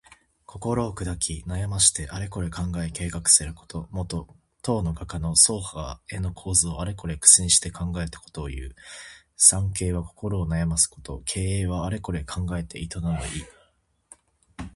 [0.47, 3.87] 心をくだき、悩ましてあれこれ考え計画すること。
[3.91, 8.73] もと、唐の画家の曹覇が絵の構図をあれこれ苦心して考えたことをいう。
[9.37, 11.21] 「惨憺」は心を悩ますこと。
[11.29, 13.45] 「経営」はあれこれ考えて営む意。